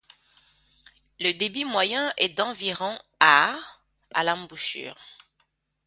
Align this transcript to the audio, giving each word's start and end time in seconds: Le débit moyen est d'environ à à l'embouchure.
Le 1.19 1.31
débit 1.31 1.63
moyen 1.63 2.11
est 2.17 2.29
d'environ 2.29 2.97
à 3.19 3.55
à 4.15 4.23
l'embouchure. 4.23 4.97